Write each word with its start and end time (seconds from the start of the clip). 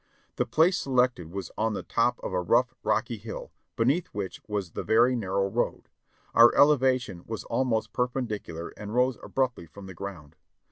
The 0.37 0.47
place 0.47 0.79
selected 0.79 1.29
was 1.29 1.51
on 1.59 1.75
the 1.75 1.83
top 1.83 2.19
of 2.23 2.33
a 2.33 2.41
rough, 2.41 2.73
rocky 2.81 3.17
hill, 3.17 3.51
beneath 3.75 4.07
which 4.07 4.41
was 4.47 4.71
the 4.71 4.81
very 4.81 5.15
narrow 5.15 5.47
road; 5.47 5.89
our 6.33 6.51
elevation 6.55 7.21
was 7.27 7.43
almost 7.43 7.93
per 7.93 8.07
pendicular 8.07 8.71
and 8.75 8.95
rose 8.95 9.19
abruptly 9.21 9.67
from 9.67 9.85
the 9.85 9.93
ground. 9.93 10.35